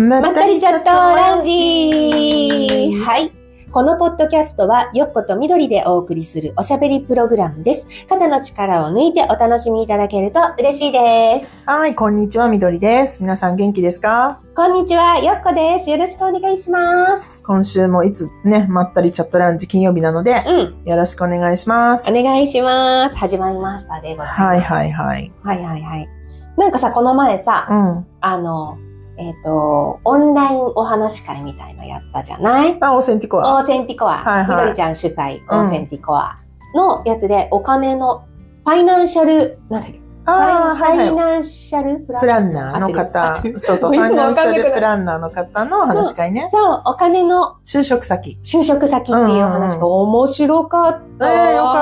[0.00, 3.30] ままったりチャットラウンジはい。
[3.70, 7.86] このポッドキャストは、よっことみどりでお送りするおしゃべりプログラムです。
[8.08, 11.52] 肩の力を抜いてお楽しみいただけると嬉しいです。
[11.66, 13.20] はい、こんにちは、みどりです。
[13.22, 14.40] 皆さん元気ですか？
[14.56, 15.90] こんにちは、よっこです。
[15.90, 17.44] よろしくお願いします。
[17.44, 20.88] 今週もいつね、まったりチャットラウンジ金曜日なので、うん。
[20.88, 22.10] よろしくお願いします。
[22.10, 23.16] お願いします。
[23.18, 24.40] 始まりましたでございます。
[24.40, 25.32] はいはいはい。
[25.42, 26.08] はいはいはい。
[26.56, 28.06] なんかさ、この前さ、うん。
[28.22, 28.78] あの、
[29.20, 32.78] えっ、と、オンラインお話し会みたいのやったじゃない？
[32.80, 33.56] あ、オーセンティコア。
[33.58, 34.56] オーセンティコア、はいはい。
[34.56, 36.38] みどりちゃん主催、うんオーセンティコア。
[36.74, 38.24] のやつで、お金の、
[38.64, 41.14] ファイナンシャル、なんだっけ、ファイ。
[41.14, 46.48] ナンシャルププランナーの方そうそう、 ファイナンシャルプランナーの方の話し会ね。
[46.52, 48.38] そう、お金の就職先。
[48.42, 51.32] 就職先っていう話が面白かった。
[51.50, 51.79] えーよか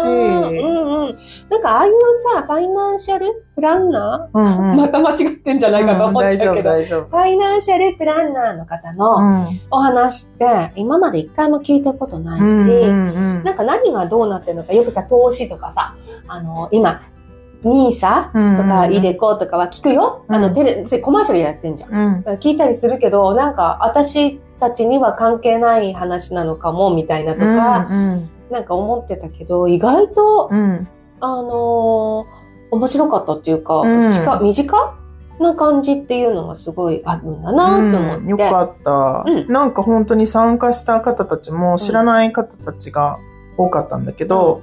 [0.00, 1.18] しいうんうん。
[1.48, 1.92] なんかああいう
[2.34, 3.26] さ、ファイナンシャル？
[3.54, 4.76] プランナうんー、うん。
[4.76, 12.46] また間違ってんじゃないかと思っちゃうけど、大丈夫、ファイナンシャルプランナーの方大の丈お話って今まで一回も聞いたことない夫。
[12.46, 15.94] し、うんうんうんなんか何がどうなってるのか、よくさ、投資とかさ、
[16.26, 17.00] あの、今、
[17.62, 20.24] ニーサうんとか、イデコとかは聞くよ？
[20.28, 21.94] うんあの、テレ、でコマーシャルやってんじゃん。
[21.94, 22.24] うん。
[22.38, 30.58] 聞いたりするけど、なんか、私たちには関係ない話なのかも、みたいなとか、うんなんか思ってたけど、意外と、うん。
[30.58, 30.88] うん。
[31.20, 32.36] あのー
[32.68, 34.10] 面白かったっていうか、うん。
[34.10, 34.96] 近、身近？
[35.38, 38.22] な感じっていうのがすごいあるんだなと思って。
[38.22, 38.28] うん。
[38.28, 39.52] よかった、うん。
[39.52, 43.18] なんか本当に参加した方たちも知らない方たちが
[43.56, 44.62] 多かったんだけど、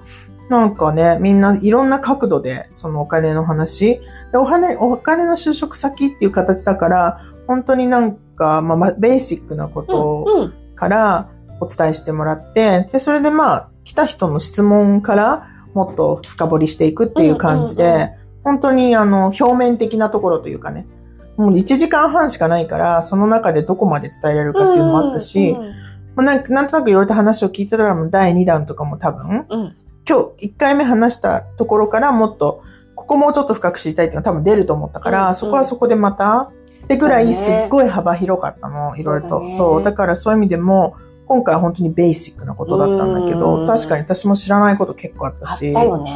[0.49, 10.53] なんかね、みんないろんな角度でそのお金の話、でお金お金の就職先っていう形だから、本当になんか、まあまあ、ベーシックなことうん、うん。
[10.75, 11.29] から
[11.61, 20.85] お伝えしてもらって、で、それでまあ、来た人の質問からもっと深掘りしていくっていう感じで、うんうんう本当にあの、表面的なところというかね、
[21.37, 25.83] もう1時間半しかないから、その中でどこまで伝えられるかっていうのもあったし、うんうん
[26.15, 29.75] まあなんなんとなくいろいろと話を聞いてたら、もう第2弾とかも多分、うん。
[30.07, 32.63] 今日1回目話したところからもっと、
[32.95, 35.35] ここもうちょっと深く知りたいっていうのが多分出ると思ったから、うんうん。
[35.35, 36.51] そこはそこでまた、
[36.83, 39.29] ってぐらいすっごい幅広かったの、いろいろと。
[39.29, 39.55] そうだね。
[39.55, 39.83] そう。
[39.83, 46.11] だからそういう意味でも、今回は本当にベーシックなことだったんだけうど、ん確かに私も知らないこと結構あったあっし、たよね。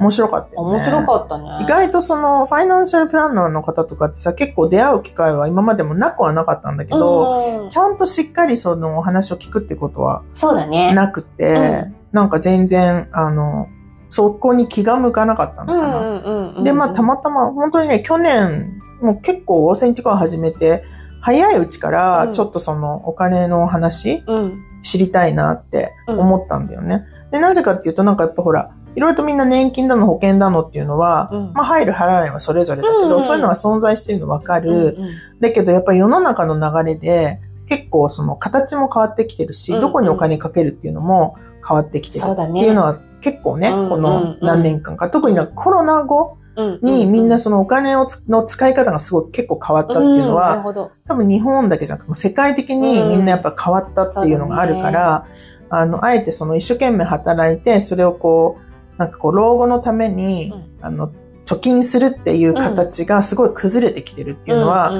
[0.00, 0.76] 面白かったよね。
[0.78, 1.44] 面白かったね。
[1.62, 10.92] 意外とその、ファイナンシャルプランナーの方とかってさ、結構出会う機会は今までもなくはなかったんだけど、うんちゃんとしっかりそのお話を聞くってことはそうだね。
[10.94, 13.68] なくて、なんか全然、あの、
[14.08, 16.62] そこに気が向かなかったのかな。
[16.62, 20.84] で、まあ、たまたま、本当にね、去年、もう結構オーセンティコア始めて、
[21.24, 22.32] 早いうちから、うん。
[22.34, 24.62] ちょっとその、お金の話、うん。
[24.82, 27.06] 知りたいなって思ったんだよね。
[27.32, 31.52] で、なぜかっていうと、なんかやっぱほら、いろいろとみんな年金だの保険だのっていうのは、うん。
[31.54, 33.14] まあ入る払わないはそれぞれだけど、うん。
[33.14, 34.70] うんそういうのが存在してるのわかる。
[34.70, 34.94] うんうん
[35.40, 39.80] だけどやっぱり世の中の流れで、結構その形も変わってきてるし、うんうん。
[39.80, 41.36] どこにお金かけるっていうのも
[41.66, 46.43] 変わってきてるそうだねっていうのは結構ね、うんうんこの何年間か、特になんかコロナ後うん
[46.82, 50.90] にみんなそのお金をつの使い方がすごい結構変わったっていうのは。
[51.06, 55.26] 多分日本だけじゃなくて世界的にみんなやっぱ変わったっていうのがあるから、
[55.70, 60.64] あの、あえてその一生懸命働いて、それをこう、なんかこう、老後のために、うん。
[60.80, 61.12] あの、
[61.44, 64.92] 貯金するっていう形がすごい崩れてきてるっていうのは、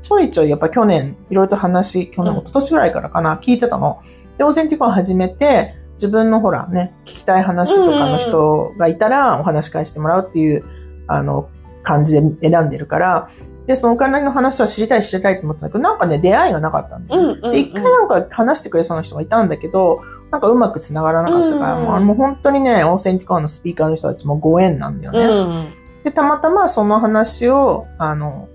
[0.00, 4.00] ちょいちょいやっぱ去年、いろいろと話、去年、うん一昨年ぐらいからかな、聞いてたの。
[4.38, 10.64] で、オーセンティコン始めて、自分のほらね、聞きたい話とかの人がいたら、お話し返してもらうっていう、
[11.06, 11.48] あの、
[11.82, 13.30] 感じで選んでるから、
[13.66, 17.40] で、そのお金の話は知りたい知りたいと思ったんだけど、なんかね、出会いがなかったんだよね。
[17.42, 25.20] うんうん一回なんか話してくれそうな人がいたんだけど、なんかうまく繋がらなかったから、うんもうあれもう本当にね、オーセンティコンのスピーカーの人たちもご縁なんだよね。
[25.20, 28.48] うんで、たまたまその話を、あの、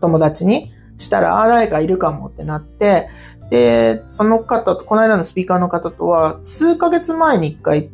[0.00, 3.08] 友達にしたら、ああ、誰かいるかもってなって、
[3.50, 7.90] で、その方と、この間のスピーカーの方とは、数ヶ月前に一回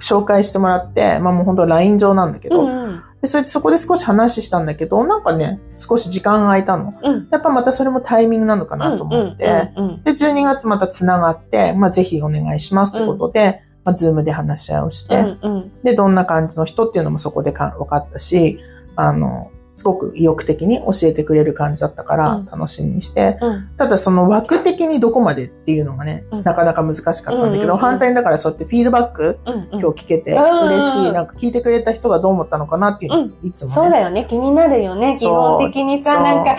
[0.00, 6.94] 紹介してもらって、まあもう本当 LINE 上なんだけど、うんでそれでそこで少し話したんだけど、なんかね、少し時間が空いたの。
[7.02, 7.28] うん。
[7.30, 15.82] やっぱまたそれもタイミングなのかなと思って、うんうんで、12月また繋がって、まあぜひお願いしますってことで、まあズームで話し合いをして、うんうん。
[15.82, 18.60] で、どんな感じの人っていうのもそこでか分かったし、
[18.94, 22.46] あの、すごく意欲的に教えてくれる感じだったからうん。
[22.46, 23.68] 楽しみにして、うん。
[23.76, 26.42] ただその枠的にどこまでっていうのがね、うん。
[26.42, 27.76] なかなか難しかったんだけど、うんうんうん。
[27.76, 29.68] 反対にだからそうやってフィードバックうんうん。
[29.70, 30.66] 今日聞けてうん。
[30.66, 33.74] 嬉しい、なんか聞いてくれた人がどう思ったのかなっていういつもね。
[33.74, 34.24] そうだよね。
[34.28, 35.16] 気になるよね。
[35.16, 36.56] 基本的にさ、なんか、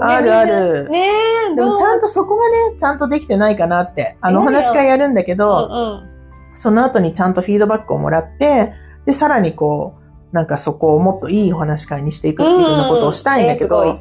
[0.00, 0.88] あるある。
[0.88, 1.08] ね
[1.50, 6.54] え、でもちゃんと、とそこがね、ちゃんとできてないかなって、あの、話し会やるんだけど、うんうん。
[6.54, 8.72] その後にちゃんとフィードバックをもらって、
[9.04, 10.01] で、さらにこう、
[10.32, 14.00] なんかそこをもっといいお話し会にしていくっていうようなことをしたいんだけど、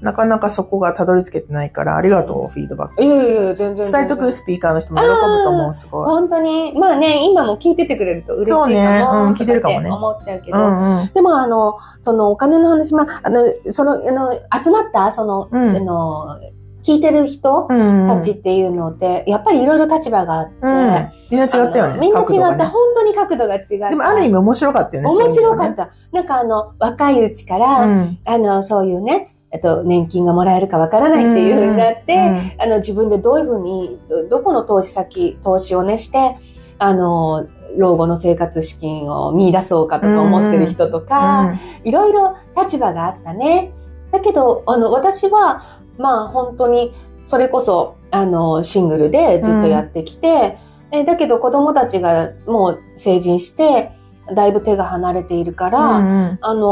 [0.00, 3.02] なかなかそこがたどり着けてないから、ありがとう、フィードバック。
[3.02, 3.90] いやいや全然。
[3.90, 6.06] 伝えとくスピーカーの人も喜ぶと思う、すごい。
[6.06, 6.72] 本当に。
[6.78, 8.64] まあね、今も聞いててくれると嬉しいかも。
[8.66, 10.58] そうねうん聞いてるかもね思っちゃうけど。
[10.58, 11.10] うんうん。
[11.12, 16.38] でも、あの、そのお金の話、まあ、あの、その、あの、集まった、その、うんあの、
[16.82, 18.08] 聞いてる人うんうん。
[18.08, 21.12] たちっていうのって、やっぱりいろいろ立場があって、うん。
[21.30, 21.98] みんな違ったよね。
[22.00, 23.88] みんな違った、ね本当に角度が違った。
[23.90, 25.08] でもある意味面白かったよね。
[25.08, 25.90] 面白かった。
[26.12, 36.36] なんかあの、若いうちから、いう意味でねあの、そういうね、えっと、年金がもらえるかわからないっていうふうになって、あの、自分でどういうふうに、どどこの投資先、投資をねして、
[36.78, 37.46] あの、
[37.76, 41.54] 老後の生活資金を見出そうかとか思ってる人とか、
[41.84, 43.72] いろいろ立場があったね。
[44.10, 46.94] だけど、あの、私は、まあ本当に、
[47.24, 50.58] それこそ、あの、シングルでずっとやってきて、
[50.90, 53.92] えだけど子供たちがもう成人して、
[54.34, 56.62] だいぶ手が離れているから、うんうんあのー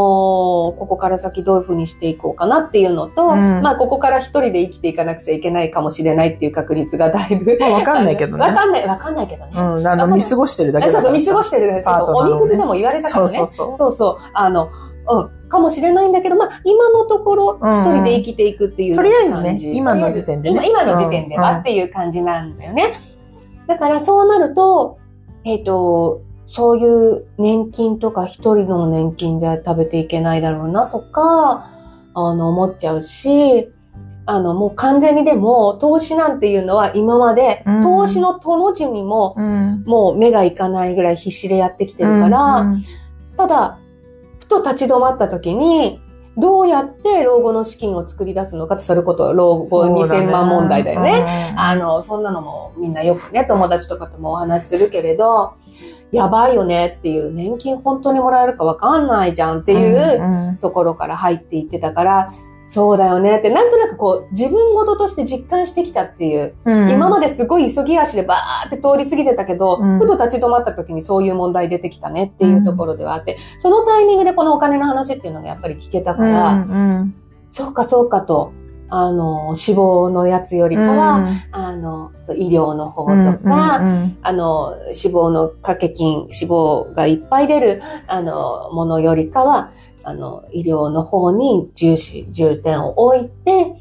[0.81, 7.57] ここから先どういうふうにしていこうかなっていうのと、うんまあここから一人で生きていかなくちゃいけないかもしれないっていう確率がだいぶ。
[7.59, 9.53] まあわかんないけどねわかんない、わかんないけどね。
[9.55, 9.87] うん。
[9.87, 11.83] あの、見過ごしてるだけだそうそう、見過ごしてる。
[11.83, 13.33] そうそう、おみくじでも言われたからね。
[13.33, 13.77] そうそうそう。
[13.77, 14.71] そうそう、あの、
[15.09, 17.73] うん、かもしれないんだけど、まあ、今のところ、うん。
[17.73, 20.67] うん一人で生きていくっていうとりあえずね今の時点でね。
[20.67, 21.57] 今、今の時点ではうん。
[21.59, 23.01] っていう感じなんだよね。
[23.67, 24.99] だから、そうなると、
[25.45, 31.71] えっ、と、そういう年金とか一人の年金じゃ食べていけないだろうなとか、
[32.15, 33.71] あの、思っちゃうし、
[34.27, 37.83] あの、もう完全にでも、投資なんていうのは今まで、うん。
[37.83, 39.83] 投資のとの字にも、うん。
[39.87, 42.85] もう目がいかないぐらい必死でやってきてるから、うん
[43.41, 43.80] ただ、ふ
[44.51, 46.01] と立ち止まった時に、
[46.37, 50.27] どうやって老後の資金を作り出すのかって、それこそ老後そうだね。
[50.27, 51.51] 2000万問題だよね。
[51.53, 51.61] うん。
[51.61, 55.55] あの、そんなのもみんなよくね、友達とかともお話しするけれど、
[56.13, 60.57] やばいよねっていう、年金本当にもらえるかわかんないじゃんっていううん。
[60.57, 62.31] ところから入っていってたから、
[62.71, 63.39] そうだよね。
[63.39, 66.91] って、なんとなくこう、自分事として実感してきたっていう、うん。
[66.93, 69.99] 今まですごい急ぎ足でバーって通り過ぎてたけど、うん。
[69.99, 77.15] ふと立ち止まった時にそういう問題出てきたねっていうところではあって、そのタイミングでこのお金の話っていうのがやっぱり聞けたから、うん
[77.53, 78.53] そうかそうかと、
[78.89, 84.19] あの、死亡のやつよりかは、あの、そう医療の方とか、うん。
[84.23, 89.73] あの、死亡の掛け金、死亡がいっぱい出る、あの、ものよりかは、
[90.05, 93.77] あの、医療の方に重視、重点を置いて、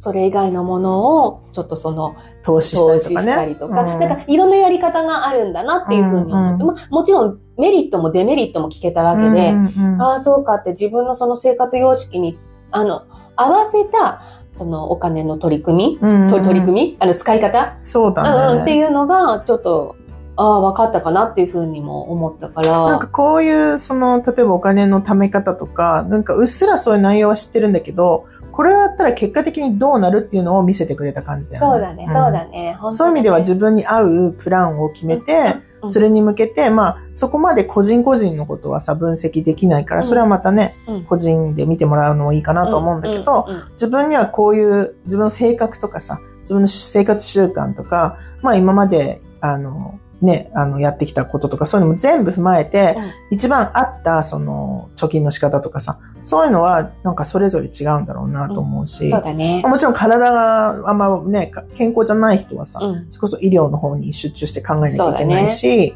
[0.00, 3.98] それ以外のものを、ちょっとその、投資したりとかね。
[3.98, 4.16] なん。
[4.16, 6.70] かいろんなやり方があるんだなっていうふうに思って、うん。
[6.70, 12.38] まあ、もちろんメリットもデメリットも聞けたわけで、うんうんああ、そうかって自分のその生活様式に、
[12.70, 13.02] あの、
[13.34, 14.22] 合わせた、
[14.52, 16.96] そのお金の取り組み、うんと取り組み？
[17.00, 18.54] あの、使い方、そううんだね。
[18.54, 18.62] うん。
[18.62, 19.96] っていうのが、ちょっと、
[20.38, 22.68] ああ、分かったかなっていうふうにも思ったから。
[22.68, 31.70] なんかこういう、その、例えばお金の貯め方とか、なんかうっすらそういう内容は知ってるんだけど、これをやったら結果的にどうなるっていうのを見せてくれた感じだよね。
[31.72, 32.78] そうだね、んそうだね。
[32.90, 52.96] そういう意味では自分に合うプランを決めて、うんそれに向けて、まあ、そこまで個人個人のことはさ、分析できないから、うんそれはまたね、うん個人で見てもらうのもいいかなと思うんだけど、自分にはこういう自分の性格とかさ、自分の生活習慣とか、まあ今まで、あの、ね、あの、やってきたこととか、そういうのも全部踏まえて、
[53.30, 59.62] 一番合った、その、貯金の仕方とかさ、そういうのは、なんかそれぞれ違うんだろうなと思うし、そうだね。
[59.64, 63.06] もちろん体があんまね、か健康じゃない人はさ、うん。
[63.10, 65.94] それこそ医療の方に集中して考えなきゃいけないし、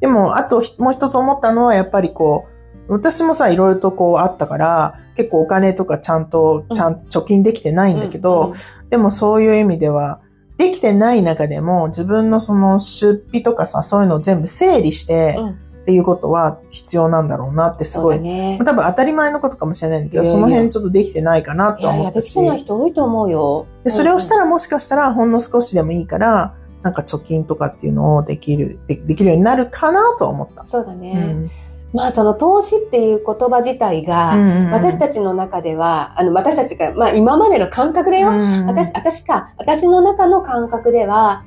[0.00, 2.46] でも、あとひもう一つ思ったのは、やっぱりこ
[2.88, 8.52] う、私もさ、いろいろとこうあったから、結構お金とかちゃんと、ちゃんと貯金できてないんだけど、
[8.90, 10.20] でもそういう意味では、
[10.62, 15.36] できてない中でも自分のその出費とかさ、そういうのを全部整理して
[15.82, 18.60] っていうことは必要なんだろうなってすごい、だね。
[18.64, 22.26] 多分当たり前のことかもしれないんだけど、いやいやその辺ちょっとできてないかないと思ったし。
[22.26, 23.66] できてない人多いと思うよ。
[23.82, 30.64] でそれをしたら、らもしかしたらほんの少しでもいいから、なんか貯金とかっていうのをできる、でできるようになるかなとは思った。
[30.64, 31.12] そうだね。
[31.14, 31.50] うん
[31.92, 34.36] まあ、その投資っていう言葉自体が、
[34.72, 38.30] 私たちの中では、あの、私たちが、まあ今までの感覚だよ。
[38.30, 41.44] うん私、私か、私の中の感覚では、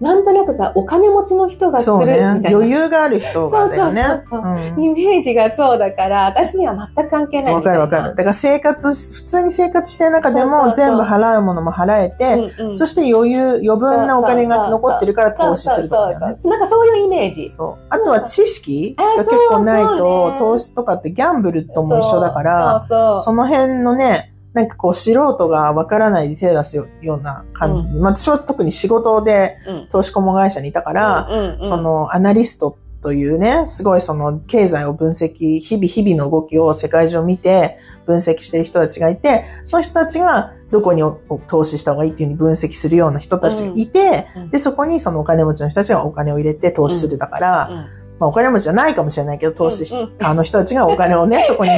[0.00, 2.50] なんとなくさ、お金持ちの人がするみたいな。
[2.50, 4.02] 余裕がある人がだよね。
[4.02, 4.40] そうそうそう
[4.76, 7.62] うんイメージがそうだから、私には全く関係ないわ。
[7.62, 8.10] かるわかる。
[8.10, 16.02] だから生活、普通に生活してる中でも全部払うものも払えて、うんうんそして余裕、余分なお金が残ってるから投資するとか。
[16.02, 17.48] そうそうそうなんかそういうイメージ。
[17.48, 17.84] そう。
[17.88, 29.88] あとは知識あが結構ないと、ね投資とかってギャンブルとも一緒だから、その辺のね、なんかこう素人がわからないで手出すよような感じで、まあ私は特に仕事でうん。
[29.90, 31.68] 投資顧問会社にいたから、うんうんうん。
[31.68, 41.02] そのアナリストというね、すごいその経済を分析、日々日々の動きを世界中見て分析してる人たちがいて、その人たちがどこに
[41.48, 44.50] 投資した方がいいっていうふうに分析するような人たちがいて、うん。
[44.50, 51.70] で、そこにそのお金持ちの人たちがお金を入れて投資するだから、まあお金持ちじゃないかもしれないけど、投資し、うんうんあの人たちがお金をね、 そこに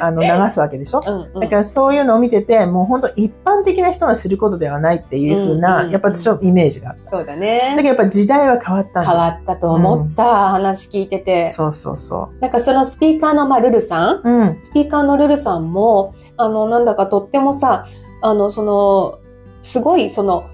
[0.00, 1.02] あの 流すわけでしょ？
[1.06, 7.10] うんうんだからそういうのを見てて、もう本当一般的な人がすることではないっていうふうな、うんうんやっぱ私のイメージがあった。
[7.10, 7.82] そうだだねけ。
[7.82, 9.10] どやっぱ時代は変わったんだ。
[9.10, 11.48] 変わったと思った、話聞いてて。
[11.50, 14.16] そうそうそなんかそのスピーカーの、まあ、ルルさん？
[14.16, 14.20] う。
[14.24, 14.58] うん。
[14.62, 17.86] スピーカーのルルさんも、あの、なんだかとってもさ、
[18.22, 19.18] あの、その、
[19.62, 20.44] すごい、その、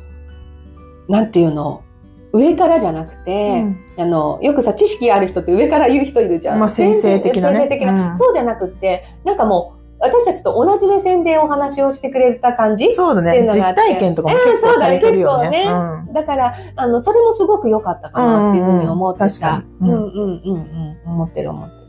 [1.09, 1.83] なんていうの、
[2.33, 3.65] 上からじゃなくて、
[3.99, 6.59] あの、よくさ、知識ある人って上から言う人いるじゃん。
[6.61, 8.11] まあ先生的なね先生的な。
[8.11, 13.47] うんそうじゃなくって、なんかもう、私たちと同じ目線でお話をしてくれた感じそうだね。
[13.53, 15.65] 実体験とかも結構されてるよね。
[15.65, 19.65] えーそうだねだから、あの、それもすごく良かったかなっていうふうに思ってた。
[19.81, 21.13] うんうんうんうんうんうんうん。
[21.13, 21.81] 思ってる思ってる。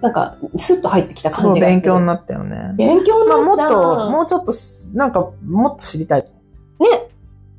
[0.00, 1.80] なんか、スッと入ってきた感じがする。
[1.80, 2.74] 勉強になったよね。
[2.76, 3.74] 勉強にまあもっなった。
[3.74, 6.26] と、もうちょっとす、なんか、もっと知りたい。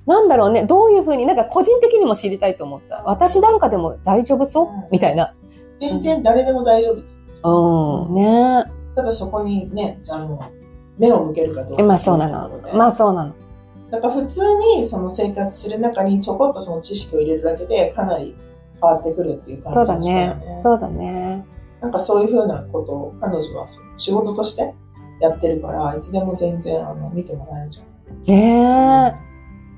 [0.10, 0.16] ね。
[0.16, 0.66] なんだろうね。
[0.66, 3.04] どういうふうに、なんか個人的にも知りたいと思った。
[3.06, 5.34] 私なんかでも大丈夫そう、うんみたいな。
[5.80, 7.20] 全然誰でも大丈夫です。
[7.44, 8.16] うん。
[8.16, 10.40] ねただそこにね、あの、
[10.98, 11.84] 目を向けるかどうか。
[11.84, 12.50] まあそうなの。
[12.74, 13.34] まあそうなの。
[13.90, 14.42] だから普通
[14.76, 18.36] にその生活する中にちょこっとその知識を入れるだけでかなり
[18.80, 20.60] 変わってくるっていう感じそうだがしたよね。
[20.62, 21.46] そうだね。
[21.82, 24.74] なんかそういうふうなことを彼女はその仕事として
[25.22, 28.24] やってるから、いつでも全然あの見てもらえるじゃん。
[28.26, 29.29] ねえ。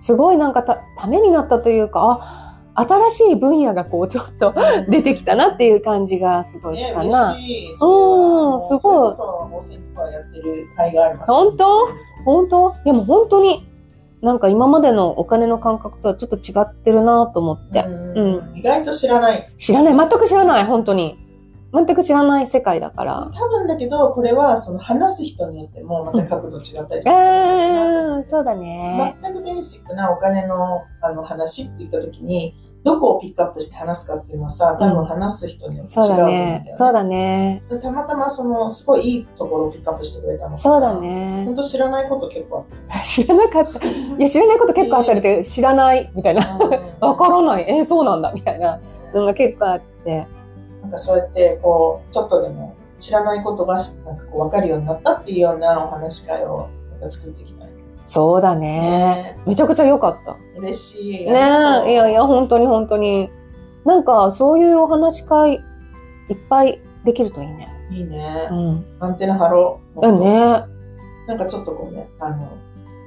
[0.01, 4.53] すごいなんかた、ためになったというか、あ、新しい分野がこうちょっと
[4.89, 7.33] 出てきたなっていう感じがすごいしたな。
[7.33, 7.75] ね、嬉しい。
[7.75, 9.15] それはすごい。
[11.27, 11.89] 本当
[12.25, 13.67] 本当いやもう本当に、
[14.21, 17.83] なんか今までのお金の感覚とはちょっと違ってるなと思って。
[18.15, 19.51] うん意外と知らない。
[19.57, 20.09] 知らない。
[20.09, 20.65] 全く知らない。
[20.65, 21.17] 本当に。
[21.73, 23.31] 全く知らない世界だから。
[23.33, 29.15] 多分だけど、これはその話す人によってもまた角度違ったりとかするそうだね。
[29.21, 36.75] 全くベーシックなお金のあの話って言った時に、どこをピックアップして話すかっていうのはさ、多分話す人によって違そううと思うんだよだねね。。
[36.75, 37.63] そうだね。
[37.81, 40.95] たまたまその、すごいいいところをピックアップしてくれたのそうだ。
[40.95, 41.55] ね本。
[41.55, 43.79] 当知らないこと結構あっ知らなかった。
[43.87, 46.41] いや、知らないこと結構あったりで、知らない、みたいな。
[46.43, 46.57] た。
[47.07, 47.65] わからない。
[47.67, 48.79] えー、そうなんだ、みたいな
[49.13, 50.27] のが結構あって。
[50.91, 57.69] なんかそうやって、こう、ちょっとでも知らないことが、なんかこう、わかるようになったっていうようなお話し会をなんか作っていきたい。
[58.03, 59.37] そうだね。
[59.45, 60.35] めちゃくちゃ良かった。
[60.57, 61.25] 嬉しい。
[61.25, 61.31] ね
[61.87, 63.31] え、いやいや、本当に本当に。
[63.85, 65.57] なんか、そういうお話し会、い
[66.33, 67.69] っぱいできるといいね。
[67.89, 68.53] いいねう。
[68.53, 68.85] ん。
[68.99, 70.07] アンテナ張ろう。
[70.07, 70.63] うんね。
[71.27, 72.49] なんかちょっとこうね、あの、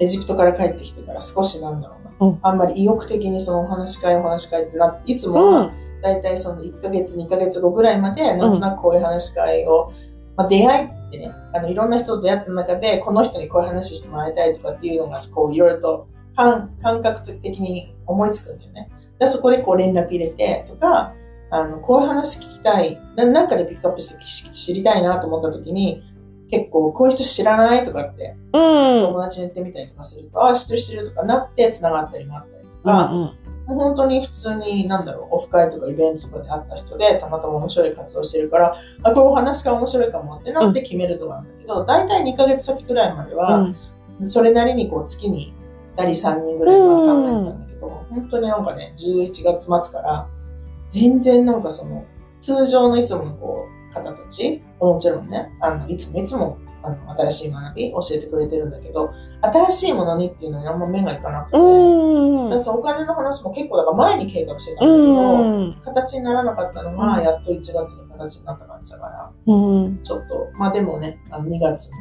[0.01, 2.05] エジプトから帰ってきてから少しなんだろうな。
[2.21, 5.71] うんあんまり意欲的にそのお話し会お話し会ってな、いつもはうん。
[6.05, 9.93] だいたいその1ヶ月、2ヶ月後ぐらいまで、なんとなくこういう話し会を、
[10.37, 18.91] まあ、出会いってね、あの、いろんな人と出会った中で、この人にこういう話してもらいたいとかっていうのが、こう、いろいろと感感覚的に思いつくんだよね。
[19.19, 21.15] でそこでこう連絡入れてとか、
[21.51, 26.03] あの、こういう話聞きたい、ななんかでピックアップして知知りたいなと思った時に、
[26.51, 29.07] 結構、こういう人知らないとかって、うん。
[29.07, 33.37] 友達に言ってみたりとかすると、ああ、知ってる知ってるとかなって繋がったりもあったりとうか、ん。
[33.67, 43.77] もう本当に普通に、なんだろう、オフ会とかイベントとかで会った人で、たまたま面白い活動してるから、あ、これお話が面白いかもってなって決めるとかなんだけど、大体2ヶ月先くらいまでうは、ん。
[44.23, 45.53] それなりにこう月に
[45.97, 50.29] 2人3人ぐらいは考えてたんだけど、本当になんかね、11月末から、
[50.89, 52.05] 全然なんかその、
[52.41, 59.11] 通常のいつものこう、方たち、もちろんね、あの、いつもいつも、あの、新しい学び教えてくれてるんだけど、
[59.41, 62.45] 新しいものにっていうのにあんま目がいかなくて、うん。
[62.45, 65.81] だからそのお金の話も結構だから前に計画してたんうだけど、ん。
[65.83, 69.99] 形にならなかったのが、うんやっと1月に形になった感じだから、うん。
[70.03, 71.97] ちょっと、まあでもね、あの2月の、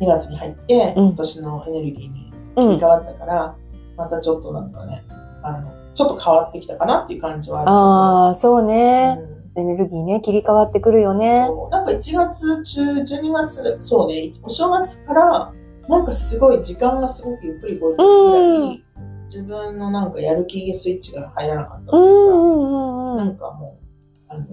[0.00, 2.86] 2月に入って、うん今年のエネルギーにうん切り替。
[2.86, 3.54] わったから、
[3.96, 5.04] またちょっとなんかね、
[5.42, 7.70] あの、ちょっと変わってきたかなっていう感じはある。
[7.70, 9.18] ああ、そうね。
[9.34, 11.48] うんエネルギーね、切り替わってくるよね。
[11.70, 15.52] なんか1月中、12月、そうね、お正月から、
[15.88, 18.80] なんかすごい時間がすごくゆっくり動いてるぐらい、う
[19.24, 24.46] 自分のなんかやる気スイッチが入らなかったってういうか、んうんうなんんかもう、あの、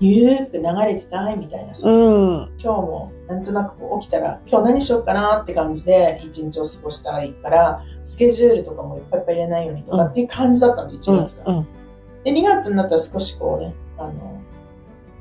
[0.00, 1.94] ゆるーく流れてたいみたいなさ、うん。
[1.94, 2.52] うん。
[2.58, 11.52] 今日もなんとなくこう起きたら、今日何しようかなって感じで一日を過ごしたいから、スケジュールとかもいっぱいいっぱい入れないようにとかっていう感じだったんで、1月が。
[11.52, 11.66] うん。
[12.24, 13.74] で、2月になったら少しこうね、
[14.04, 14.40] あの、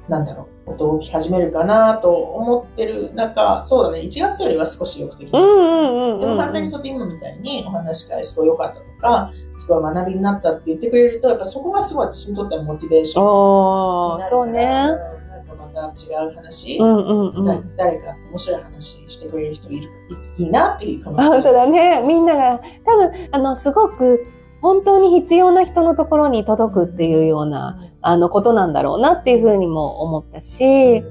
[0.09, 6.38] なんだろう、動き始めるかなと思ってる中、そうだね、1月よりは少しよくできでもうん。
[6.38, 14.29] 反対にそうやって今みたいにお話し会すごい良かったとか、すごい学びになったって言ってくれると、やっぱそこがすごい私にとってはモチベーションになる。
[14.29, 14.88] そうね。
[15.15, 17.45] うんなんかまた違う話、うんうんうん。
[17.45, 19.89] だ誰か面白い話してくれる人いる
[20.38, 22.03] いいいなっていうかもあ本当だね。
[22.05, 24.25] みんなが、多分、あの、すごく、
[24.61, 31.03] 本当に必要な人のところに届くっていうような、あの、ことなんだろうなっていうふうにも思ったし、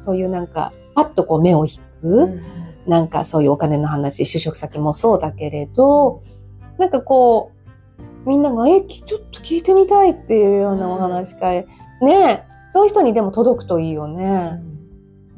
[0.00, 2.42] そういうなんか、パッとこう目を引く、うん。
[2.86, 6.22] なんかそういうお金の話、就職先もそうだけれど、
[6.78, 7.52] なんかこ
[8.26, 11.66] う、みんなが、え、きちょっと聞いてみたいっていうようなお話し会、
[12.02, 14.60] ねそういう人にでも届くといいよね。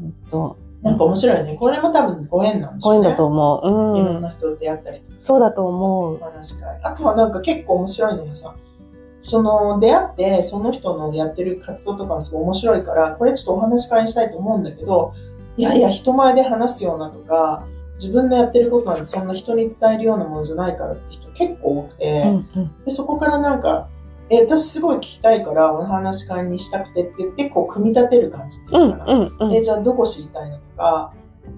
[0.00, 1.56] うんとなんか面白いね。
[1.60, 2.98] これも多分ご縁なんでしょうね。
[3.00, 3.98] ご縁だと思う。
[3.98, 4.20] いろうんん。
[4.22, 5.02] な人と出会ったり。
[5.20, 6.18] そうだと思おう。
[6.18, 6.80] 話し会。
[6.82, 8.54] あとはなんか結構面白いのがさ、
[9.22, 15.12] その出会ってその人のやってる活動とかがすごい面白いから、これちょっとお話し会にしたいと思うんだけど、
[15.58, 17.66] いやいや人前で話すようなとか、
[18.02, 23.89] 自分のやってることなんてそんな人に伝えるようなものじゃないからって人結構多くて、うんうんでそこからなんか、
[24.30, 29.04] え、私すごい聞きたいからお話し会にしたくてって言って、こう組み立てる感じっていううかな。
[29.04, 29.54] んうんうん。
[29.54, 31.12] え、じゃあどこ知りたいのとか、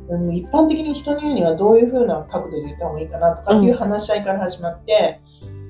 [0.09, 5.21] うん、一般的に人に言うにはどういう風な角度で言った方がいいかなとかっていう話し合いから始まって、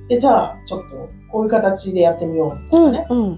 [0.09, 3.33] で、じゃあちょっとこういう形でやってみようみたいなね、うん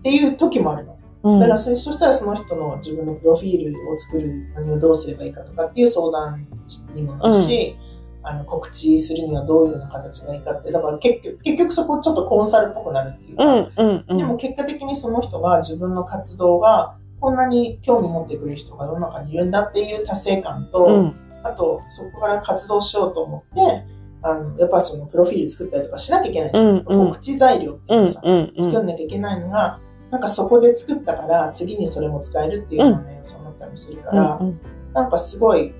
[0.00, 0.98] っていう時もあるの。
[1.24, 1.40] うん。
[1.40, 6.46] だからそそしたらその人の自分のプロフィールを作るのにはどうすればいいかとかっていう相談
[6.94, 7.76] にもなるし、
[8.22, 14.16] あの告知するにはどういうような形がいいかって、だから結局結局そこちょっとコンサルっぽくなるっていうか、うんうんうん。
[14.16, 21.14] でも結果的にその人が自分の活動がこんなに興味持ってくれる人が世の中にいるんだっていう達成感と、うん。
[21.44, 23.84] あとそこから活動しようと思って、
[24.22, 26.66] あのやっぱりそのプロフィール作ったりとかしなきゃいけないじゃん。
[26.66, 26.84] うんうん。
[27.10, 28.64] 告知材料っていううんのさ、うんうん。
[28.64, 34.60] 作んなきゃいけないのが、なんかそこで作ったから次にそれも使えるっていうようなね、そう思ったりもするから、うん。
[34.92, 35.72] なんかすごい、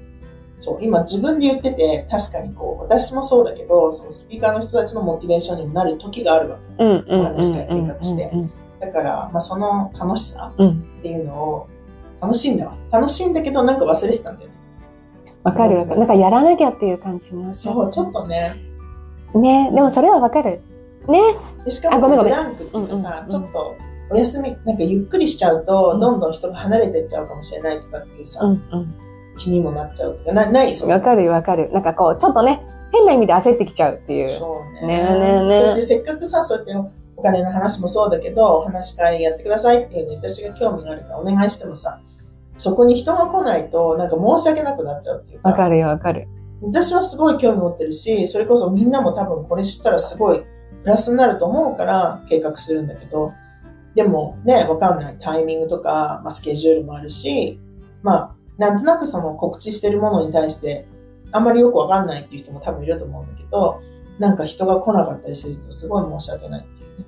[0.61, 6.85] そう、今自分で言ってて、確かにこう、私もそうだけど、そのスピーカーの人たちのモチベーションにもなる時があるわけ。
[6.85, 8.31] うんうん話会計画して
[8.81, 10.57] だから、まあ、その楽しさっ
[11.03, 11.69] ていうのを
[12.21, 12.77] 楽しんだわ。
[12.91, 14.57] 楽しんだけど、なんか忘れてたんだよね。
[15.43, 18.57] わかるわかるなんかやらなきゃっていう感じになっちゃそう、ちょっとね。
[19.35, 20.61] ねでもそれはわかる
[21.09, 21.21] ね
[21.65, 23.77] でしかも、あごめんごめんランクっていうかさ、ちょっと、
[24.11, 29.08] お休み、なんかゆっくりしちゃうと、どんどん人が離れてっちゃうかもしれないとかっていうさ、うんうん
[29.39, 30.75] 気にもなっちゃうとか、なない？
[30.75, 31.71] そわかるわかる。
[31.73, 34.39] なんかこうちょっとね変な意味で焦ってきちゃうっていう。
[34.39, 34.87] そうね。
[34.87, 35.27] ねえね
[35.73, 42.01] えねせっかくさ、そうやってお金の話もそうだけど、お話し会やってくださいっていうのに私が興味があるからお願いしてもさ、
[42.59, 45.49] そこに人が来ないと、なんか申し訳なくなっちゃうっていうか。
[45.49, 46.27] わかるよわかる。
[46.61, 50.43] 私はすごい興味持ってるし、それこそみんなも多分これ知ったらすごい
[50.83, 53.33] プラスになると思うから計画するんだけど、
[53.95, 55.17] でもね、わかんない。
[55.21, 57.61] タイミングとか、まあ、スケジュールもあるし、
[58.03, 60.87] まあ、なんとなくその告知してるものに対して、
[61.33, 63.81] あんまりよくわかんないっていう人も多分いると思うんだけど、
[64.19, 67.07] なんか人が来なかったりするとすごい申し訳ないっていうね。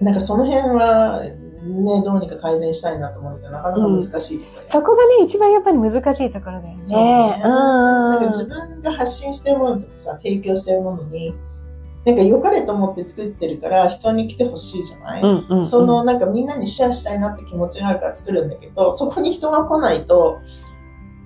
[0.00, 6.84] なんかその辺は、ね、どうにか改善したいなと思うけど、なかなか難しいところでそこがね一番やっぱり難しいところだよね。
[6.84, 7.40] そうね。
[7.44, 7.50] うん。
[7.50, 11.34] なんかうん自分が発信してるものとかさ、提供してるものに、
[12.06, 15.66] なんか良かれと思って作ってるから人に来てほしいじゃない、うんうんうん。
[15.66, 20.38] そのなんかみんなにシェアしたいなって気持ちがあるから作るんだけど、そこに人が来ないと、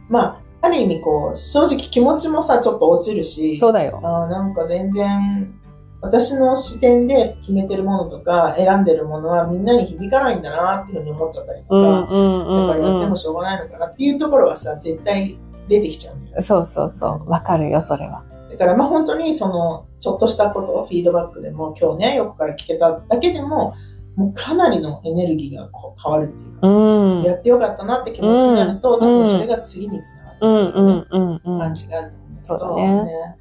[0.09, 4.01] まあ、ある意味こう、正直気持ちもさ、ちょっと落ちるし、そうだよ。
[4.03, 5.55] あーなんか全然、
[6.01, 15.39] 私の視点で決めてるものとか選んでるものはみんなに響かないんだなっていうふうに思っちゃったりとか、うんうんうんだからやってうんもしょうがないのかなっていうところはさ、絶対
[15.69, 16.43] 出てきちゃうんだよ。
[16.43, 17.29] そうそうそう。
[17.29, 18.25] わかるよそれは。
[18.51, 23.75] だからまあ本当にその、ちょっとしたこと、フィードバックでも今日ね、横から聞けただけでも、
[24.17, 33.37] もうかなりのエネルギーがこう変わるっていうか、うんやってよかったなって気持ちになると、うん多分それが次につながるってうんいう感んじがあると思うんだけど、そうだねね。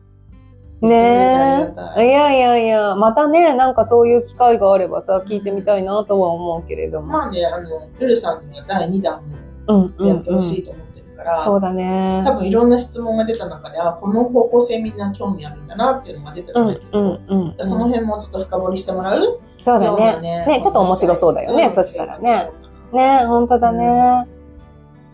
[0.81, 2.07] ね言ってくれてありがたい。
[2.07, 7.07] いやいやいや、またね、なんかそういう機会があればさ、聞いてみたいなとは思うけれども。
[7.07, 9.21] まあね、あの、ルルさんには第2弾
[9.67, 10.35] もやってうん。
[10.35, 10.88] ほしいと思ってる
[11.19, 12.33] から、そうだね多。
[12.33, 17.55] 分いろんな質問が出た中で、あ、この方向性みんな興味あるんだなっていうのが出たじうんゃないけど、うんうん。
[17.59, 19.41] その辺もちょっと深掘りしてもらう？
[19.57, 20.45] そうだようなね。
[20.47, 22.49] ねちょっと面白そうだよねんそしたらね。
[22.93, 24.27] ね本当だね。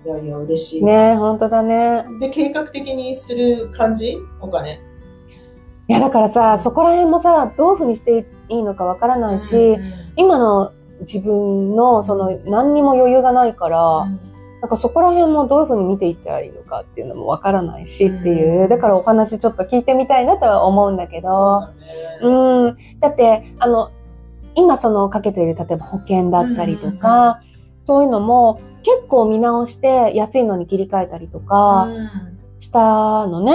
[0.05, 0.83] いやいや、嬉しい。
[0.83, 2.05] ね本当だね。
[2.19, 4.17] で、計画的にする感じ？
[4.39, 4.79] お金。
[5.87, 9.77] いや、だからさ、そこら辺もさ、どういうふうにしていいのかわからないし、
[10.15, 14.07] 今の自分の、その、何にも余裕がないから、
[14.65, 21.69] なんかそこら辺もどういうふうに見ていったらいいのかっていうのもわからないしっていう、うんだからお話ちょっと聞いてみたいなとは思うんだけど、
[22.19, 22.77] そううん。
[22.99, 23.91] だって、あの、
[24.55, 27.43] 今そのかけている、例えば保険だったりとか、
[27.83, 32.09] そういうのも結構見直して安いのに切り替えたりとかうん
[32.57, 33.53] したのね。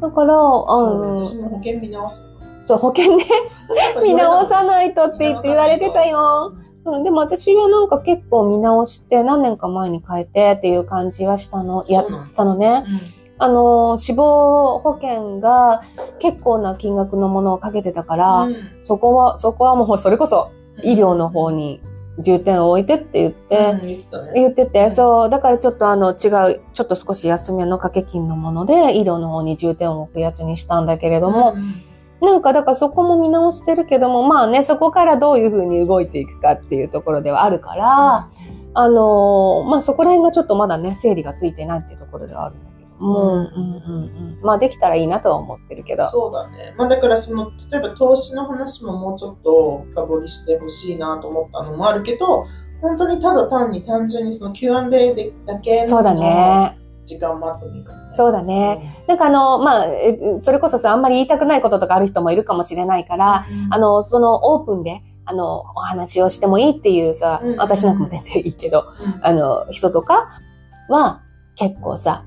[0.00, 2.24] だから、うねの、私も保険見直す。
[2.64, 3.24] そう保険ね、
[4.02, 6.54] 見直さないとって言われてたよ。
[6.92, 12.84] うん、でも私はなんか結構見直して何年か前に変えてっていう感じはしたの、やったのね。
[12.86, 13.00] うん。
[13.38, 15.82] あの、死亡保険が
[16.18, 18.56] 結構な金額のものをかけてたから、うん。
[18.82, 20.50] そこは、そこはもうそれこそ
[20.82, 21.82] 医療の方に
[22.18, 31.82] 重点を置いてって言って、うん言っててそう、だからちょっとあの違う、ちょっと少し安めの掛け金のもので医療の方に重点を置くやつにしたんだけれども、うん
[32.20, 38.28] なんかだからそこも見直してるけども、まあね、そこからどういうふうに動いていくかっていうところではあるから、
[38.74, 44.40] あのーまあそこら辺がちょっとまだね、整理がついてないっていうところではあるんだけども、うんうんうんうん。
[44.42, 46.06] まあできたらいいなとは思ってるけど。
[46.08, 46.74] そうだね。
[46.76, 52.46] まあだからその、例えば投資の話ももうちょっと深掘りしてほしいなと思ったのもあるけど、
[52.82, 56.78] 本当にただ単に単純にその Q&A でだけそうだのね。
[57.06, 58.04] 時間もあってもいいかもね。
[58.16, 58.82] そうだね。
[59.08, 70.40] なんかあの、まあ、えそれこそさ、あんまり言いたくないこととかある人もいるかもしれないから、うんあの、そのオープンで、あの、お話をしてもいいっていうさ、うん私なんかも全然いいけど、うんあの、人とか
[70.88, 71.22] は
[71.56, 72.24] 結構さ、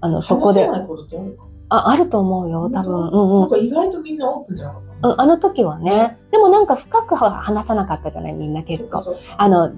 [0.00, 1.16] あの、そこで話せ、ないことって
[1.68, 3.10] ああ、あると思うよ、多分。
[3.10, 3.50] 本うんうんなん。
[3.50, 5.08] か意外とみんなオープンじゃなかった？
[5.08, 6.18] うんあの時はね。
[6.30, 9.02] でもなんか深くは話さなかったじゃないみんな結構。
[9.38, 9.70] あの、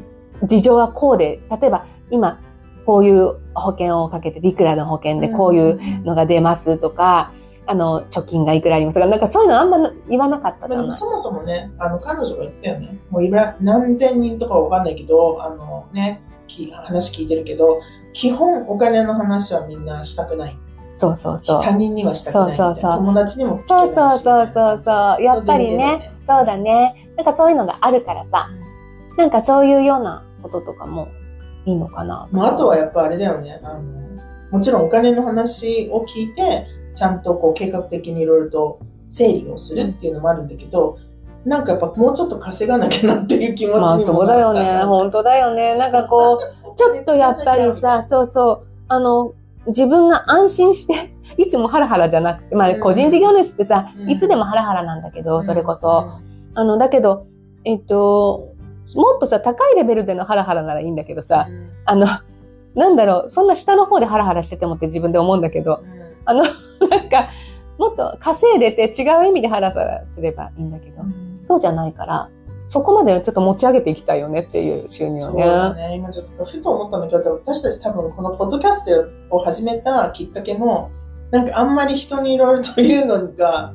[0.45, 2.41] 事情はこうで、例えば今、
[2.85, 7.33] こういう保険をかけて、いくらの保険でこういうのが出ますとか、
[7.67, 12.99] あの、貯金がいくらありますとか、なんかそういうのあんま言わなかったじゃなそもそもね、あの彼女が言ってたよね。
[13.11, 17.81] もういら何千人とかわかんないけど、あのね、き話聞いてるけど、
[18.13, 20.59] 基本お金の話はみんなしたくない。
[20.95, 21.63] そうそうそう。
[21.63, 22.57] 他人にはしたくない。
[22.57, 25.23] そうそうそう友達にも聞けそうないしそうそうそうそう。
[25.23, 26.13] やっぱりね、。
[26.27, 27.09] そうだね。
[27.17, 28.51] なんかそういうのがあるからさ、
[29.17, 31.09] なんかそういうようなこととかも
[31.65, 32.29] いいのかな。
[32.33, 33.61] まあ、あとはやっぱあれだよね。
[33.63, 33.83] あの、
[34.51, 40.99] もちろんお金の話を聞いて、ちゃんとこう計画的にいろいろと整理をするっていうのもあるんだけど、
[41.45, 44.83] なんかやっぱもうちょっと稼がなきゃなっていう気持ちにもまあそうだよね。
[44.87, 45.77] 本当だよね。
[45.77, 49.33] なんかこう、ちょっとやっぱりさ、 そうそう、あの、
[49.67, 56.05] 自分が安心して、 いつもハラハラじゃなくて、まあうん個人事業主ってさ、うんいつでもハラハラなんだけど、うんそれこそ。
[56.55, 57.27] あの、だけど、
[57.65, 58.52] えっと、
[58.95, 61.71] もっとさ、高いレベルでのハラハラならいいんだけどさ、うん。
[61.85, 62.07] あの、
[62.75, 66.37] なんだろう、そんな下の方でハラハラしててもって自分で思うんだけど、うん。
[66.89, 67.29] なんか、
[67.79, 71.39] もっと稼いでて違う意味でハラハラすればいいんだけど、うん。
[71.43, 72.31] そうじゃないから、
[72.67, 75.97] そこまでちょっと持ち上げていきたいよねっていう収入をそうね。
[75.97, 78.87] 今ちょっとふと思ったんだけど、私たち多分このポッドキャス
[79.31, 80.91] トを始めたきっかけも、
[81.31, 83.75] なんかあんまり人にいろいろと言うのが、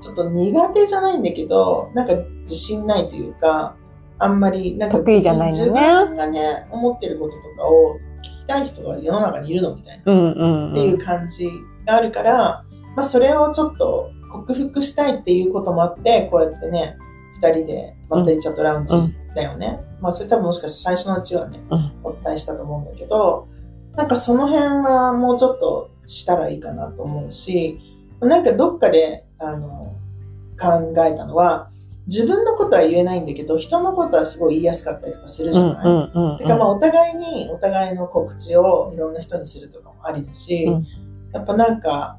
[0.00, 3.76] ちょっと苦手じゃないんだけど、なんか自信ないというか、
[4.18, 10.12] あんまり、なんか得意じゃないのね自分がね、思ってることとかを聞きたい人が世の中にいるのみたいな。
[10.12, 11.48] うんうん、っていう感じ
[11.86, 12.64] があるから、
[12.96, 16.96] まあそれをちょっと克服したいっていうこともあって、こうやってね、
[17.40, 18.94] 二人でまったりチャットラウンジ
[19.34, 19.78] だよね。
[20.00, 23.48] まあそれ多分もしかして最初のうちはね、うんお伝えしたと思うんだけど、
[23.94, 27.78] なんかその辺はもうちょっとしたらいいかなと思うし、
[28.20, 29.94] なんかどっかで、あの、
[30.58, 31.70] 考えたのは、
[32.08, 40.86] 自分のことは言えないんだけど、人のことはすごい言いやすかったりとかするじゃない、うんうんうんてかまあお互いにお互いの告知をいろんな人にするとかもありだし、うん。
[41.32, 42.18] やっぱなんか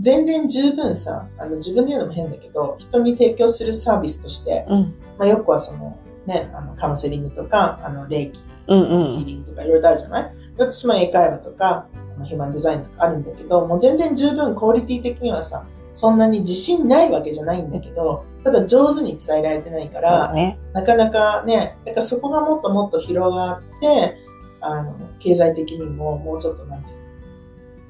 [0.00, 4.94] 全然十分さあの自分で言うのも変だけど人に提供するサービスとして、うん。
[5.18, 10.34] まあ、よくはそのねあのカウンセリングとかあの霊気うんうヒーんリングとかいろいろあるじゃない？
[10.56, 11.86] 私も英会話とか
[12.24, 20.58] ヒューマンデザインとかあるんだけどもう全然十分クオリティ的にはさそんなに自信ないわけじゃないんだけどただ上手に伝えられてないからだね。
[20.72, 24.16] なかなかね、だからそこがもっともっと広がって、
[24.60, 26.94] あの、経済的にももうちょっとなんてい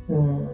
[0.08, 0.46] うん、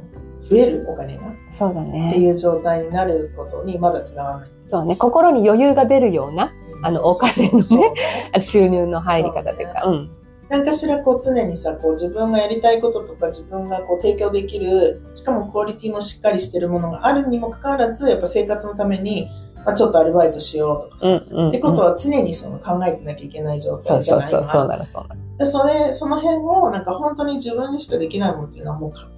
[0.42, 2.14] 増えるお金がっそうだてね。
[2.18, 4.50] いう状態になることにまだつながらない。
[4.66, 4.96] そうね。
[4.96, 7.92] 心に余裕が出るようなあのお金のね
[8.40, 10.10] 収入の入り方というか、うん。
[10.48, 19.28] 何かしらこう常にさ、こう自分がやりたいこととか自分がこう提供できる、しかもクオリティもしっかりしてるものがあるにもかかわらず、やっぱ生活のために、
[19.64, 21.48] まあ、ちょっとアルバイトしようとかさ、うんうん、うん。
[21.48, 25.36] ってことは常にその考えてなきゃいけない状態じゃないそうそう、そうなの、そうなの。
[25.38, 29.08] でそれ、その辺を、なんか本当に自分にしかできないものっていうのはもうか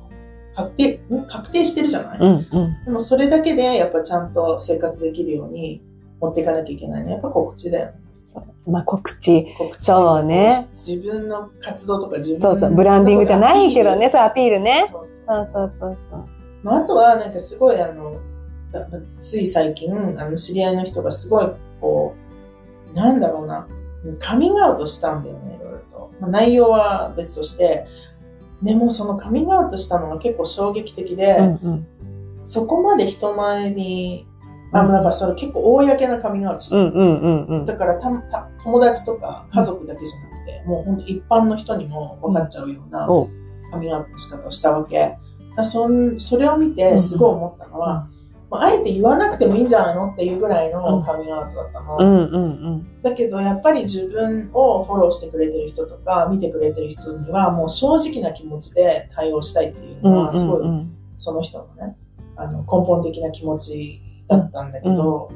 [0.57, 2.85] 確定、確定してるじゃない、うんうん。
[2.87, 5.83] でもそれだけで、やっぱちゃんと生活できるように
[6.21, 7.13] 持っていかなきゃいけないね。
[7.13, 7.93] やっぱ告知だよね。
[8.67, 9.55] まあ告知。
[9.57, 10.69] 告知そうね。
[10.75, 12.75] 自分の活動とか自分そうそう。
[12.75, 14.89] ブランディングじゃないけどね、そそう、アピールね。
[14.91, 16.29] そうそうそうそう。
[16.63, 18.17] まあ、あとは、なんかすごい、あの、
[18.73, 18.87] だ
[19.21, 21.49] つい最近、あの、知り合いの人がすごい、
[21.81, 22.15] こ
[22.93, 23.67] う、なんだろうな、
[24.19, 26.11] カミングアウトしたんだよね、いろいろと。
[26.21, 27.87] まあ、内容は別として、
[28.63, 31.87] でもそのカミングアウトしたのが結構衝撃的で、うんうん。
[32.45, 34.27] そこまで人前に、
[34.73, 36.77] あ、だからそれ結構公なカミングアウトした。
[36.77, 37.67] うんうんうんうん。
[37.67, 43.09] だからたた友達とか家族だけじゃなくて、もう本当一般の人にも分かっちゃうような
[43.71, 45.17] カミングアウトの仕方をしたわけ。
[45.57, 48.09] だそんそれを見てすごい思ったのは、
[48.51, 51.97] まあ、あえて言わなくてもいいんじゃないのっていうぐらいのカミングアウトだったの。
[51.99, 53.03] うんうんうん。
[53.03, 60.67] だけどやっぱり自分をフォローしてくれてる人とか見てくれてる人にはもう正直な気持ちで対応したいっていううんのはすごい。
[61.17, 61.97] その人のね
[62.37, 65.31] あの根本的な気持ちだったんだけど、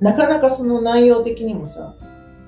[0.00, 1.94] なかなかその内容的にもさ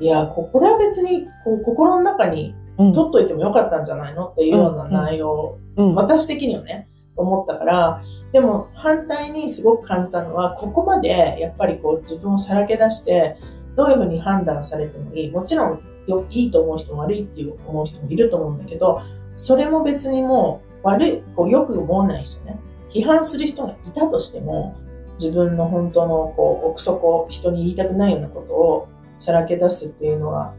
[0.01, 2.93] いやここれは別にこう心の中にうん。
[2.93, 5.95] 取っといてもよかったんじゃないのっていうような内容、うん。
[5.95, 13.37] 私的にはね思ったからでも反対にすごく感じたのはここまでやっぱりこう自分をさらけ出して
[13.77, 19.03] どういうふうに判断されてもいいもちろんよいいと思う人も悪いっていう思う人もいると思うんだけど
[19.37, 22.59] それも別にもう悪いこうよく思わない人ね
[22.93, 24.77] 批判する人がいたとしても
[25.15, 30.55] 自分の本当のこう奥底人に言いたくないようなことをさらけ出すっていうのは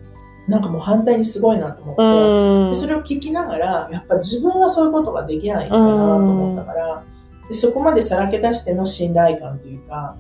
[0.48, 7.04] なんかもう反対にすごいなと思って、それを聞きながらやっぱ自分はそういうことができないかなと思ったから、
[7.48, 10.16] でそこまでさらけ出しての信頼感というか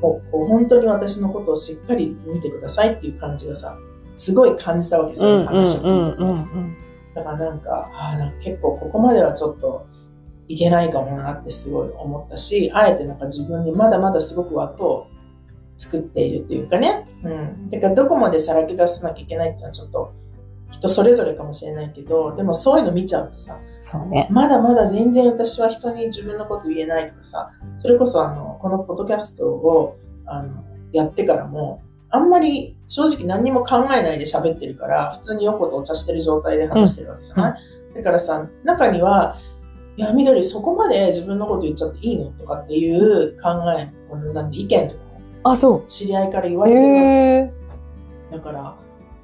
[0.00, 3.76] こうこう本当に私のことをしっかり見てくださいっていう感じがさ
[4.16, 6.16] すごい感じたわけそういう話を聞い
[6.74, 9.86] てだからなんかあーなんか結構ここまではちょっと
[10.48, 15.06] いけないかもなってすごい思ったしあえてなんか自分にまだまだすごく枠を
[15.76, 17.06] 作っているっていうかね。
[17.22, 17.70] うん。
[17.70, 20.12] だからどこまでさらけ出さなきゃいけないっていうのはちょっと
[20.70, 24.28] 人それぞれかもしれないけど、でもそういうの見ちゃうとさ、そうね。
[24.30, 37.60] まだまだ全然私は人に自分のこと言えないとかさ、それこそあの、このポッドキャストをあのやってからも、あんまり正直何にも考えないで喋ってるから、普通に横とお茶してる状態で話してるわけじゃない、
[37.94, 39.36] だからさ、中には、
[39.96, 43.90] いや、緑そこまで自分のこと言っちゃっていいのとかっていう考え、
[44.34, 46.68] なんて意見とかもあ、そ知り合いから言わう。
[46.68, 47.06] れてるわけへ
[47.38, 47.52] え。
[48.32, 48.76] だから、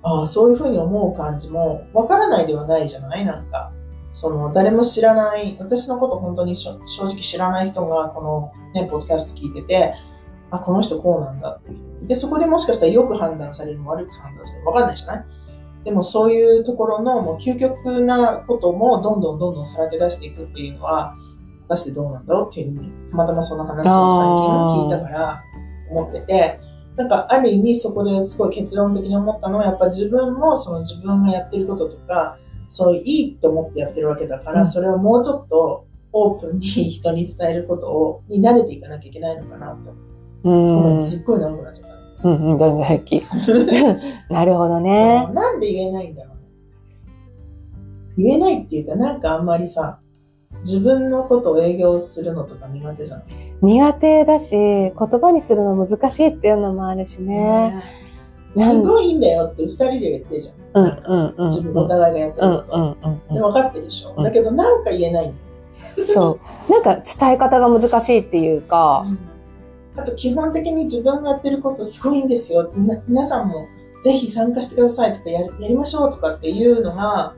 [0.03, 3.25] ああ、そういうふうに思う感じも、わからないではないじゃない？
[3.25, 3.73] なんか、
[4.11, 6.73] その、誰も知らない、私のこと本当に正
[7.07, 9.95] 直知らない人が、このね、ポッドキャスト聞いてて、
[10.51, 12.07] あ、この人こうなんだっていう。
[12.09, 15.25] で、そこでもしかしたらよく判断されるの悪く判断されるわかんないじゃない？
[15.85, 21.17] でもそういうところのもう究極なこともどんどんどんどんさらけ出していくっていうのは、
[21.69, 25.43] 果たしてどうなんだろうっていうふうに、たまたまその話を最近聞いたから
[25.91, 26.59] 思ってて、
[26.97, 32.37] なんかある意味そこですごい結論的に思ったのはやっぱ自分もその自分がやってることとか
[32.69, 39.95] そういいと思ってやってるわけだから、うんそれをもうちょっとオープンに人に伝えることをに慣れていかなきゃいけないのかなと。
[40.45, 41.03] うん。
[41.03, 41.92] すっごい長くなっちゃった。
[42.25, 43.23] うんうん、全然平気。
[44.31, 45.29] なるほどね。
[45.33, 46.43] なんで言えないんだろうね。
[48.17, 49.99] 言えないっていうかなんかあんまりさ
[50.61, 53.25] 自分のことを営業するのとか苦手じゃない
[53.63, 57.83] 苦手だし、言葉にするの難しいっていうのもあるしね。
[58.57, 60.85] すごいいいんだよって二人で言ってるじゃん。
[60.85, 61.49] うんうんうん。
[61.49, 62.77] 自分お互いがやってうんること。
[62.77, 62.85] うん
[63.31, 65.37] うんで分かってるでしょ、うんだけどなんか言えないんだよ。
[65.99, 66.07] うん。
[66.07, 66.73] そう。
[66.73, 69.07] なんか伝え方が難しいっていうか、
[69.97, 72.71] あと基本的に自分がやってることすごいんですよ。
[73.07, 73.69] 皆さんも
[74.03, 77.35] ぜひ参加してくださいとかやるやりましょうとかっていうのが、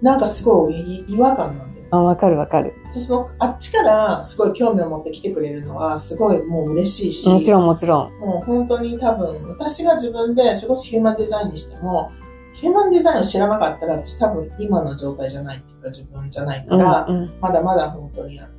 [0.00, 1.86] なんかすごいい違和感なんだよ。
[1.90, 2.74] あ、わかるわかる。
[2.92, 8.18] でそのあっちからすごい興味を持って来てくれるのはすごいもう嬉しいし、もちろんもちろん。
[8.20, 12.12] もう本当に多分私が自分でそれこそヒューマンデザインにしても、
[12.54, 18.53] ヒューマンデザインを知らなかったら私多分今の状態じゃないっていうか自分じゃないから、うんまだまだ本当にあの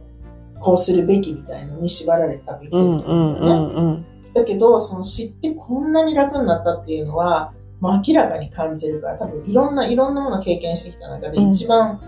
[0.65, 4.06] こうするべきみたいのに縛られて多分生きてうんるとうんう思うん。
[4.34, 11.51] だけど、その知ってこんなに楽になったっていうのは、もう明らかに感じるから、多分いろんな、いろんなものを経験してきた中でうん。
[11.51, 12.01] 一番、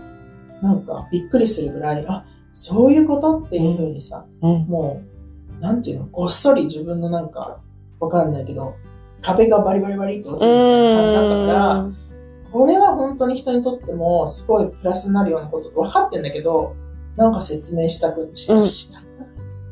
[0.60, 4.66] なんかびっくりするぐらい、あ、そういうことっていうふうにさ、うん。
[4.66, 5.02] も
[5.60, 7.60] う、なんていうの、ごっそり自分のなんか、
[8.00, 8.74] わかんないけど、
[9.22, 11.90] 壁がバリバリバリって落ちるみたいな感じだったから、
[12.50, 16.74] これは本当に人にとってもすごいプラスになるようなことって分かってんだけど、
[17.18, 19.04] なんか説明したく、しうんしたく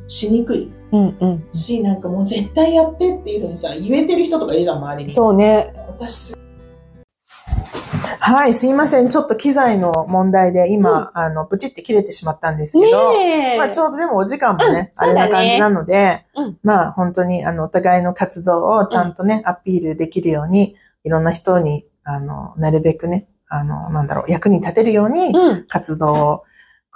[0.09, 0.71] しにくい。
[0.93, 1.49] うんうん。
[1.53, 5.11] し、なんかもう絶対やってっていうふうにさ、言えてる人とかいるじゃん、周りに。
[5.13, 5.73] そうね。
[5.89, 6.35] 私、
[8.19, 9.09] はい、すいません。
[9.09, 13.13] ちょっと機材の問題で今、あの、ブチって切れてしまったんですけど。
[13.59, 25.67] まあちょうどでもお時間もね、うんあれな感じなので、うんまあ本当にあの、お互いの活動をちゃんとね、アピールできるように、いろんな人に、あの、なるべくね、あの、なんだろう、役に立てるようにうん。
[25.69, 26.45] 活動を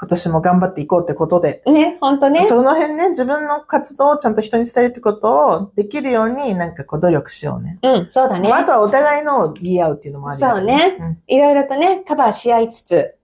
[0.00, 2.46] 今年も頑張っていこうってことで、ね、ほんとね。
[2.46, 7.78] その辺ね、自分の活動をちゃんと人に伝えるってことをできるようになんかこう努力しようね。
[7.82, 8.64] うん、そうだねまあ、あ。
[8.64, 13.14] とはお互いのを言い合うっていうのもあるよそうねうんいろいろとね、カバーし合いつつ、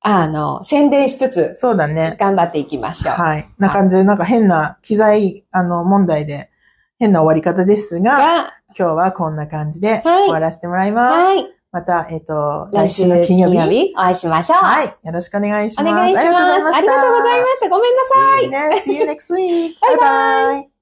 [0.00, 2.16] あの、宣伝しつつ、そうだね。
[2.18, 3.14] 頑張っていきましょう。
[3.14, 3.48] はい。
[3.58, 6.50] な感じで、なんか変な機材、あの、問題で、
[6.98, 11.28] 変な終わり方ですが、が、今日はこんな感じではい終わらせてもらいます。
[11.28, 11.53] はい。
[11.74, 13.92] また、えっ、と、来来週週の金曜日。
[13.96, 14.58] お会いしましょう。
[14.58, 14.86] はい。
[14.86, 15.90] よろしくお願いします。
[15.90, 16.26] お願いします。
[16.26, 16.78] ありがとうございました。
[16.78, 17.68] ありがとうございました。
[17.68, 18.80] ごめんなさい。
[18.80, 19.74] See you, next week.
[19.80, 20.73] バイバイ。